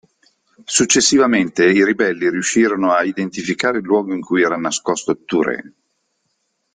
[0.65, 5.73] Successivamente i ribelli riuscirono a identificare il luogo in cui era nascosto Touré.